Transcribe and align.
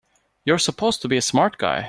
You're 0.45 0.57
supposed 0.57 1.01
to 1.03 1.07
be 1.07 1.17
a 1.17 1.21
smart 1.21 1.59
guy! 1.59 1.79